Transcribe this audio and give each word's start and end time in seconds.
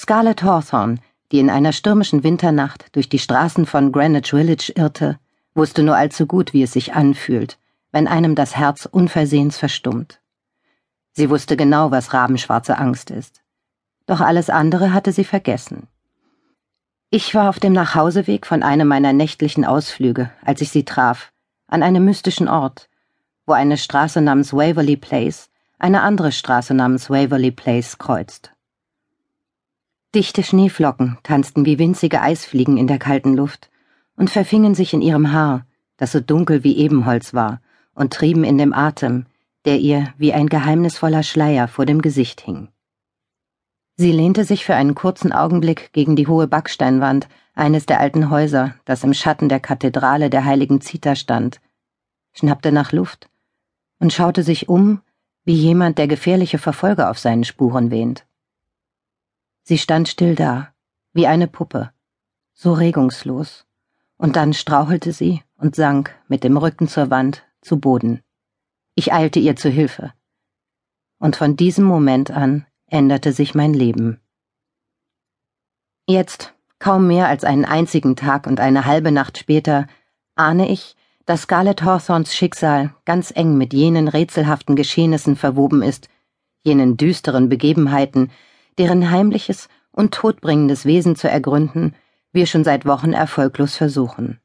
Scarlett 0.00 0.44
Hawthorne, 0.44 0.98
die 1.32 1.40
in 1.40 1.50
einer 1.50 1.72
stürmischen 1.72 2.22
Winternacht 2.22 2.94
durch 2.94 3.08
die 3.08 3.18
Straßen 3.18 3.66
von 3.66 3.90
Greenwich 3.90 4.30
Village 4.30 4.72
irrte, 4.76 5.18
wusste 5.54 5.82
nur 5.82 5.96
allzu 5.96 6.26
gut, 6.26 6.52
wie 6.52 6.62
es 6.62 6.72
sich 6.72 6.94
anfühlt, 6.94 7.58
wenn 7.90 8.06
einem 8.06 8.36
das 8.36 8.56
Herz 8.56 8.86
unversehens 8.86 9.58
verstummt. 9.58 10.20
Sie 11.12 11.30
wusste 11.30 11.56
genau, 11.56 11.90
was 11.90 12.14
rabenschwarze 12.14 12.78
Angst 12.78 13.10
ist. 13.10 13.42
Doch 14.06 14.20
alles 14.20 14.50
andere 14.50 14.92
hatte 14.92 15.10
sie 15.10 15.24
vergessen. 15.24 15.88
Ich 17.10 17.34
war 17.34 17.48
auf 17.48 17.58
dem 17.58 17.72
Nachhauseweg 17.72 18.46
von 18.46 18.62
einem 18.62 18.86
meiner 18.86 19.12
nächtlichen 19.12 19.64
Ausflüge, 19.64 20.30
als 20.44 20.60
ich 20.60 20.70
sie 20.70 20.84
traf, 20.84 21.32
an 21.66 21.82
einem 21.82 22.04
mystischen 22.04 22.48
Ort, 22.48 22.88
wo 23.46 23.52
eine 23.52 23.76
Straße 23.76 24.20
namens 24.20 24.52
Waverly 24.52 24.96
Place 24.96 25.50
eine 25.80 26.02
andere 26.02 26.30
Straße 26.30 26.72
namens 26.72 27.10
Waverly 27.10 27.50
Place 27.50 27.98
kreuzt. 27.98 28.52
Dichte 30.18 30.42
Schneeflocken 30.42 31.16
tanzten 31.22 31.64
wie 31.64 31.78
winzige 31.78 32.20
Eisfliegen 32.20 32.76
in 32.76 32.88
der 32.88 32.98
kalten 32.98 33.36
Luft 33.36 33.70
und 34.16 34.30
verfingen 34.30 34.74
sich 34.74 34.92
in 34.92 35.00
ihrem 35.00 35.30
Haar, 35.30 35.64
das 35.96 36.10
so 36.10 36.18
dunkel 36.18 36.64
wie 36.64 36.76
Ebenholz 36.76 37.34
war, 37.34 37.60
und 37.94 38.14
trieben 38.14 38.42
in 38.42 38.58
dem 38.58 38.72
Atem, 38.72 39.26
der 39.64 39.78
ihr 39.78 40.12
wie 40.18 40.32
ein 40.32 40.48
geheimnisvoller 40.48 41.22
Schleier 41.22 41.68
vor 41.68 41.86
dem 41.86 42.02
Gesicht 42.02 42.40
hing. 42.40 42.66
Sie 43.94 44.10
lehnte 44.10 44.42
sich 44.44 44.64
für 44.64 44.74
einen 44.74 44.96
kurzen 44.96 45.32
Augenblick 45.32 45.92
gegen 45.92 46.16
die 46.16 46.26
hohe 46.26 46.48
Backsteinwand 46.48 47.28
eines 47.54 47.86
der 47.86 48.00
alten 48.00 48.28
Häuser, 48.28 48.74
das 48.86 49.04
im 49.04 49.14
Schatten 49.14 49.48
der 49.48 49.60
Kathedrale 49.60 50.30
der 50.30 50.44
heiligen 50.44 50.80
Zita 50.80 51.14
stand, 51.14 51.60
schnappte 52.32 52.72
nach 52.72 52.90
Luft 52.90 53.30
und 54.00 54.12
schaute 54.12 54.42
sich 54.42 54.68
um, 54.68 55.00
wie 55.44 55.54
jemand, 55.54 55.96
der 55.96 56.08
gefährliche 56.08 56.58
Verfolger 56.58 57.08
auf 57.08 57.20
seinen 57.20 57.44
Spuren 57.44 57.92
wähnt. 57.92 58.24
Sie 59.68 59.76
stand 59.76 60.08
still 60.08 60.34
da, 60.34 60.72
wie 61.12 61.26
eine 61.26 61.46
Puppe, 61.46 61.92
so 62.54 62.72
regungslos, 62.72 63.66
und 64.16 64.34
dann 64.34 64.54
strauchelte 64.54 65.12
sie 65.12 65.42
und 65.58 65.76
sank 65.76 66.18
mit 66.26 66.42
dem 66.42 66.56
Rücken 66.56 66.88
zur 66.88 67.10
Wand 67.10 67.44
zu 67.60 67.78
Boden. 67.78 68.22
Ich 68.94 69.12
eilte 69.12 69.40
ihr 69.40 69.56
zu 69.56 69.68
Hilfe. 69.68 70.14
Und 71.18 71.36
von 71.36 71.54
diesem 71.54 71.84
Moment 71.84 72.30
an 72.30 72.64
änderte 72.86 73.34
sich 73.34 73.54
mein 73.54 73.74
Leben. 73.74 74.22
Jetzt, 76.06 76.54
kaum 76.78 77.06
mehr 77.06 77.28
als 77.28 77.44
einen 77.44 77.66
einzigen 77.66 78.16
Tag 78.16 78.46
und 78.46 78.60
eine 78.60 78.86
halbe 78.86 79.12
Nacht 79.12 79.36
später, 79.36 79.86
ahne 80.34 80.70
ich, 80.70 80.96
dass 81.26 81.42
Scarlett 81.42 81.82
Hawthorns 81.82 82.34
Schicksal 82.34 82.94
ganz 83.04 83.32
eng 83.36 83.58
mit 83.58 83.74
jenen 83.74 84.08
rätselhaften 84.08 84.76
Geschehnissen 84.76 85.36
verwoben 85.36 85.82
ist, 85.82 86.08
jenen 86.62 86.96
düsteren 86.96 87.50
Begebenheiten, 87.50 88.30
deren 88.78 89.10
heimliches 89.10 89.68
und 89.90 90.14
todbringendes 90.14 90.84
Wesen 90.84 91.16
zu 91.16 91.28
ergründen, 91.28 91.94
wir 92.32 92.46
schon 92.46 92.64
seit 92.64 92.86
Wochen 92.86 93.12
erfolglos 93.12 93.76
versuchen. 93.76 94.40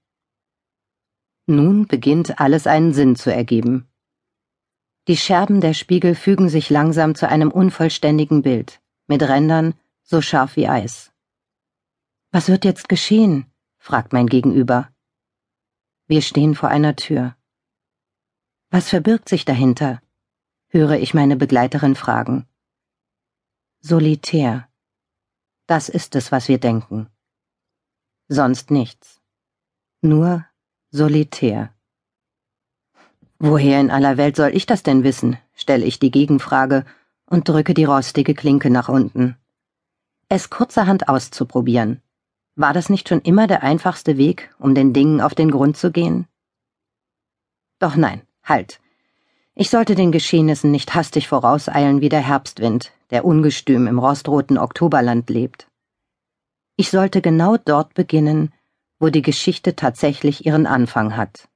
Nun 1.46 1.88
beginnt 1.88 2.40
alles 2.40 2.68
einen 2.68 2.94
Sinn 2.94 3.16
zu 3.16 3.34
ergeben. 3.34 3.88
Die 5.08 5.18
Scherben 5.18 5.60
der 5.60 5.74
Spiegel 5.74 6.16
fügen 6.16 6.48
sich 6.48 6.70
langsam 6.70 7.14
zu 7.14 7.28
einem 7.28 7.52
unvollständigen 7.52 8.42
Bild, 8.42 8.82
mit 9.08 9.22
Rändern 9.22 9.74
so 10.02 10.22
scharf 10.22 10.56
wie 10.56 10.68
Eis. 10.68 11.12
Was 12.32 12.48
wird 12.48 12.66
jetzt 12.66 12.90
geschehen? 12.90 13.46
fragt 13.78 14.14
mein 14.14 14.28
Gegenüber. 14.28 14.90
Wir 16.08 16.22
stehen 16.22 16.56
vor 16.56 16.70
einer 16.70 16.96
Tür. 16.96 17.36
Was 18.70 18.90
verbirgt 18.90 19.30
sich 19.30 19.46
dahinter? 19.46 20.02
höre 20.70 20.98
ich 20.98 21.14
meine 21.14 21.36
Begleiterin 21.36 21.96
fragen. 21.96 22.48
Solitär. 23.86 24.70
Das 25.68 25.90
ist 25.90 26.16
es, 26.16 26.32
was 26.32 26.48
wir 26.48 26.58
denken. 26.58 27.10
Sonst 28.30 28.72
nichts. 28.72 29.20
Nur 30.02 30.46
solitär. 30.90 31.74
Woher 33.40 33.82
in 33.82 33.92
aller 33.92 34.16
Welt 34.16 34.38
soll 34.38 34.56
ich 34.56 34.66
das 34.66 34.84
denn 34.84 35.04
wissen? 35.04 35.38
stelle 35.54 35.84
ich 35.84 36.00
die 36.00 36.12
Gegenfrage 36.12 36.86
und 37.26 37.50
drücke 37.50 37.74
die 37.74 37.84
rostige 37.84 38.36
Klinke 38.36 38.70
nach 38.70 38.88
unten. 38.88 39.36
Es 40.30 40.50
kurzerhand 40.50 41.10
auszuprobieren. 41.10 42.02
War 42.56 42.72
das 42.72 42.88
nicht 42.88 43.10
schon 43.10 43.20
immer 43.20 43.48
der 43.48 43.64
einfachste 43.64 44.16
Weg, 44.16 44.56
um 44.60 44.76
den 44.76 44.94
Dingen 44.94 45.20
auf 45.20 45.36
den 45.36 45.52
Grund 45.52 45.76
zu 45.76 45.92
gehen? 45.92 46.26
Doch 47.80 47.98
nein, 47.98 48.22
halt. 48.44 48.80
Ich 49.56 49.70
sollte 49.70 49.94
den 49.94 50.12
Geschehnissen 50.12 50.72
nicht 50.72 50.96
hastig 50.96 51.28
vorauseilen 51.28 52.02
wie 52.02 52.10
der 52.10 52.22
Herbstwind, 52.22 52.92
der 53.12 53.24
ungestüm 53.24 53.86
im 53.86 54.00
rostroten 54.00 54.58
Oktoberland 54.58 55.30
lebt. 55.30 55.68
Ich 56.76 56.90
sollte 56.90 57.22
genau 57.22 57.58
dort 57.58 57.94
beginnen, 57.94 58.52
wo 59.00 59.10
die 59.10 59.22
Geschichte 59.22 59.76
tatsächlich 59.76 60.46
ihren 60.48 60.66
Anfang 60.66 61.16
hat. 61.16 61.48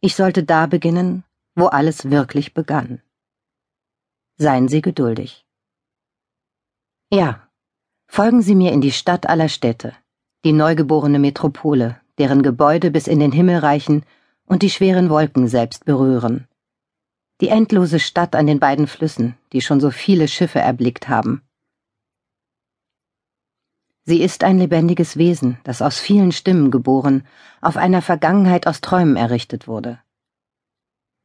Ich 0.00 0.14
sollte 0.14 0.44
da 0.44 0.66
beginnen, 0.66 1.24
wo 1.56 1.66
alles 1.66 2.10
wirklich 2.10 2.54
begann. 2.54 3.02
Seien 4.36 4.68
Sie 4.68 4.80
geduldig. 4.80 5.44
Ja, 7.10 7.48
folgen 8.06 8.42
Sie 8.42 8.54
mir 8.54 8.70
in 8.72 8.80
die 8.80 8.92
Stadt 8.92 9.28
aller 9.28 9.48
Städte, 9.48 9.96
die 10.44 10.52
neugeborene 10.52 11.18
Metropole, 11.18 12.00
deren 12.18 12.42
Gebäude 12.42 12.92
bis 12.92 13.08
in 13.08 13.18
den 13.18 13.32
Himmel 13.32 13.58
reichen 13.58 14.04
und 14.46 14.62
die 14.62 14.70
schweren 14.70 15.10
Wolken 15.10 15.48
selbst 15.48 15.84
berühren. 15.84 16.48
Die 17.40 17.48
endlose 17.48 17.98
Stadt 17.98 18.36
an 18.36 18.46
den 18.46 18.60
beiden 18.60 18.86
Flüssen, 18.86 19.36
die 19.52 19.60
schon 19.60 19.80
so 19.80 19.90
viele 19.90 20.28
Schiffe 20.28 20.60
erblickt 20.60 21.08
haben. 21.08 21.42
Sie 24.06 24.22
ist 24.22 24.44
ein 24.44 24.58
lebendiges 24.58 25.16
Wesen, 25.16 25.58
das 25.64 25.80
aus 25.80 25.98
vielen 25.98 26.30
Stimmen 26.30 26.70
geboren, 26.70 27.26
auf 27.62 27.76
einer 27.76 28.02
Vergangenheit 28.02 28.66
aus 28.66 28.82
Träumen 28.82 29.16
errichtet 29.16 29.66
wurde. 29.66 29.98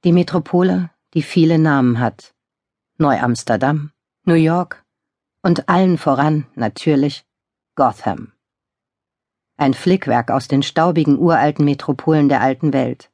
Die 0.06 0.14
Metropole, 0.14 0.90
die 1.14 1.22
viele 1.22 1.60
Namen 1.60 2.00
hat. 2.00 2.34
Neu-Amsterdam, 2.98 3.92
New 4.24 4.36
York 4.36 4.86
und 5.42 5.68
allen 5.68 5.98
voran, 5.98 6.48
natürlich, 6.56 7.26
Gotham. 7.76 8.32
Ein 9.60 9.74
Flickwerk 9.74 10.32
aus 10.32 10.48
den 10.48 10.64
staubigen 10.64 11.20
uralten 11.20 11.66
Metropolen 11.66 12.30
der 12.30 12.40
alten 12.40 12.72
Welt, 12.72 13.12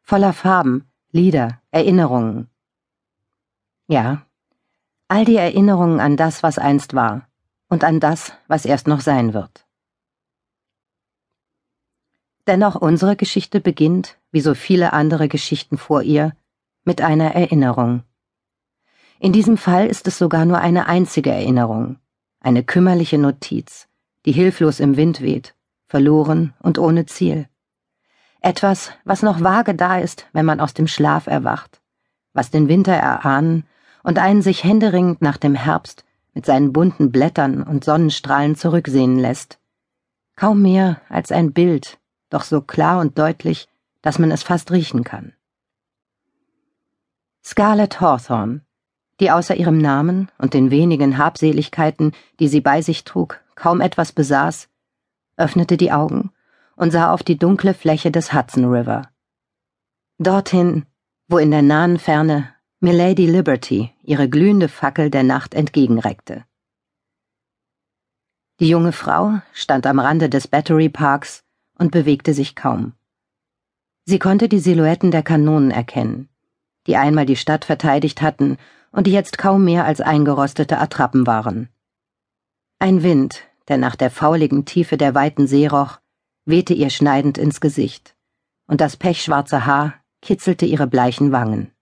voller 0.00 0.32
Farben, 0.32 0.88
Lieder, 1.10 1.60
Erinnerungen. 1.72 2.48
Ja, 3.88 4.24
all 5.08 5.24
die 5.24 5.34
Erinnerungen 5.34 5.98
an 5.98 6.16
das, 6.16 6.44
was 6.44 6.56
einst 6.56 6.94
war, 6.94 7.26
und 7.68 7.82
an 7.82 7.98
das, 7.98 8.32
was 8.46 8.64
erst 8.64 8.86
noch 8.86 9.00
sein 9.00 9.34
wird. 9.34 9.66
Dennoch 12.46 12.76
unsere 12.76 13.16
Geschichte 13.16 13.60
beginnt, 13.60 14.18
wie 14.30 14.40
so 14.40 14.54
viele 14.54 14.92
andere 14.92 15.26
Geschichten 15.26 15.78
vor 15.78 16.02
ihr, 16.02 16.32
mit 16.84 17.02
einer 17.02 17.34
Erinnerung. 17.34 18.04
In 19.18 19.32
diesem 19.32 19.56
Fall 19.56 19.88
ist 19.88 20.06
es 20.06 20.16
sogar 20.16 20.44
nur 20.44 20.58
eine 20.58 20.86
einzige 20.86 21.32
Erinnerung, 21.32 21.98
eine 22.38 22.62
kümmerliche 22.62 23.18
Notiz, 23.18 23.88
die 24.26 24.32
hilflos 24.32 24.78
im 24.78 24.96
Wind 24.96 25.22
weht, 25.22 25.56
verloren 25.88 26.54
und 26.60 26.78
ohne 26.78 27.06
Ziel. 27.06 27.48
Etwas, 28.40 28.92
was 29.04 29.22
noch 29.22 29.42
vage 29.42 29.74
da 29.74 29.98
ist, 29.98 30.26
wenn 30.32 30.46
man 30.46 30.60
aus 30.60 30.74
dem 30.74 30.86
Schlaf 30.86 31.26
erwacht, 31.26 31.80
was 32.32 32.50
den 32.50 32.68
Winter 32.68 32.92
erahnen 32.92 33.64
und 34.02 34.18
einen 34.18 34.42
sich 34.42 34.62
händeringend 34.62 35.22
nach 35.22 35.38
dem 35.38 35.54
Herbst 35.54 36.04
mit 36.34 36.46
seinen 36.46 36.72
bunten 36.72 37.10
Blättern 37.10 37.62
und 37.64 37.84
Sonnenstrahlen 37.84 38.54
zurücksehnen 38.54 39.18
lässt. 39.18 39.58
Kaum 40.36 40.62
mehr 40.62 41.00
als 41.08 41.32
ein 41.32 41.52
Bild, 41.52 41.98
doch 42.30 42.44
so 42.44 42.60
klar 42.60 43.00
und 43.00 43.18
deutlich, 43.18 43.68
dass 44.02 44.20
man 44.20 44.30
es 44.30 44.44
fast 44.44 44.70
riechen 44.70 45.02
kann. 45.02 45.32
Scarlett 47.44 48.00
Hawthorne, 48.00 48.60
die 49.20 49.30
außer 49.30 49.56
ihrem 49.56 49.78
Namen 49.78 50.30
und 50.38 50.54
den 50.54 50.70
wenigen 50.70 51.18
Habseligkeiten, 51.18 52.12
die 52.38 52.46
sie 52.46 52.60
bei 52.60 52.82
sich 52.82 53.02
trug, 53.04 53.40
kaum 53.56 53.80
etwas 53.80 54.12
besaß, 54.12 54.68
öffnete 55.38 55.76
die 55.76 55.92
Augen 55.92 56.30
und 56.76 56.90
sah 56.90 57.12
auf 57.12 57.22
die 57.22 57.38
dunkle 57.38 57.74
Fläche 57.74 58.10
des 58.10 58.32
Hudson 58.32 58.66
River. 58.66 59.08
Dorthin, 60.18 60.84
wo 61.28 61.38
in 61.38 61.50
der 61.50 61.62
nahen 61.62 61.98
Ferne 61.98 62.52
Milady 62.80 63.26
Liberty 63.26 63.92
ihre 64.02 64.28
glühende 64.28 64.68
Fackel 64.68 65.10
der 65.10 65.22
Nacht 65.22 65.54
entgegenreckte. 65.54 66.44
Die 68.60 68.68
junge 68.68 68.92
Frau 68.92 69.40
stand 69.52 69.86
am 69.86 69.98
Rande 69.98 70.28
des 70.28 70.48
Battery 70.48 70.88
Parks 70.88 71.44
und 71.78 71.92
bewegte 71.92 72.34
sich 72.34 72.54
kaum. 72.56 72.92
Sie 74.04 74.18
konnte 74.18 74.48
die 74.48 74.58
Silhouetten 74.58 75.10
der 75.10 75.22
Kanonen 75.22 75.70
erkennen, 75.70 76.28
die 76.86 76.96
einmal 76.96 77.26
die 77.26 77.36
Stadt 77.36 77.64
verteidigt 77.64 78.22
hatten 78.22 78.56
und 78.90 79.06
die 79.06 79.12
jetzt 79.12 79.38
kaum 79.38 79.64
mehr 79.64 79.84
als 79.84 80.00
eingerostete 80.00 80.78
Attrappen 80.78 81.26
waren. 81.26 81.68
Ein 82.78 83.02
Wind, 83.02 83.47
der 83.68 83.78
nach 83.78 83.96
der 83.96 84.10
fauligen 84.10 84.64
Tiefe 84.64 84.96
der 84.96 85.14
weiten 85.14 85.46
See 85.46 85.66
roch, 85.66 85.98
wehte 86.44 86.74
ihr 86.74 86.90
schneidend 86.90 87.38
ins 87.38 87.60
Gesicht, 87.60 88.16
und 88.66 88.80
das 88.80 88.96
pechschwarze 88.96 89.66
Haar 89.66 89.94
kitzelte 90.22 90.66
ihre 90.66 90.86
bleichen 90.86 91.32
Wangen. 91.32 91.72